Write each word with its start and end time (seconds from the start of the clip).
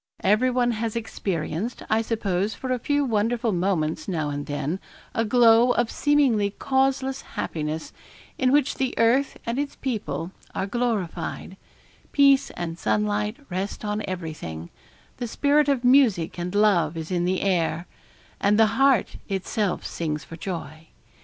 Everyone 0.23 0.71
has 0.71 0.95
experienced, 0.95 1.83
I 1.87 2.01
suppose 2.01 2.55
for 2.55 2.71
a 2.71 2.79
few 2.79 3.05
wonderful 3.05 3.51
moments, 3.51 4.07
now 4.07 4.31
and 4.31 4.47
then, 4.47 4.79
a 5.13 5.23
glow 5.23 5.73
of 5.73 5.91
seemingly 5.91 6.49
causeless 6.49 7.21
happiness, 7.21 7.93
in 8.35 8.51
which 8.51 8.73
the 8.77 8.95
earth 8.97 9.37
and 9.45 9.59
its 9.59 9.75
people 9.75 10.31
are 10.55 10.65
glorified 10.65 11.55
peace 12.13 12.49
and 12.57 12.79
sunlight 12.79 13.37
rest 13.51 13.85
on 13.85 14.01
everything 14.07 14.71
the 15.17 15.27
spirit 15.27 15.69
of 15.69 15.83
music 15.83 16.39
and 16.39 16.55
love 16.55 16.97
is 16.97 17.11
in 17.11 17.25
the 17.25 17.41
air, 17.43 17.85
and 18.39 18.57
the 18.57 18.81
heart 18.81 19.17
itself 19.29 19.85
sings 19.85 20.23
for 20.23 20.35
joy. 20.35 20.87